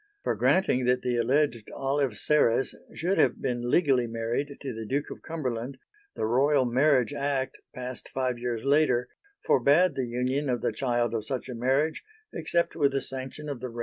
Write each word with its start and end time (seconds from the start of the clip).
For 0.23 0.33
granting 0.35 0.85
that 0.85 1.03
the 1.03 1.17
alleged 1.17 1.69
Olive 1.77 2.17
Serres 2.17 2.73
should 2.95 3.19
have 3.19 3.39
been 3.39 3.69
legally 3.69 4.07
married 4.07 4.57
to 4.59 4.73
the 4.73 4.83
Duke 4.83 5.11
of 5.11 5.21
Cumberland, 5.21 5.77
the 6.15 6.25
Royal 6.25 6.65
Marriage 6.65 7.13
Act, 7.13 7.59
passed 7.75 8.09
five 8.09 8.39
years 8.39 8.63
later, 8.63 9.09
forbade 9.45 9.93
the 9.93 10.07
union 10.07 10.49
of 10.49 10.61
the 10.63 10.73
child 10.73 11.13
of 11.13 11.27
such 11.27 11.47
a 11.49 11.53
marriage, 11.53 12.03
except 12.33 12.75
with 12.75 12.93
the 12.93 12.99
sanction 13.01 13.47
of 13.47 13.59
the 13.59 13.67
reigning 13.67 13.75
monarch. 13.75 13.79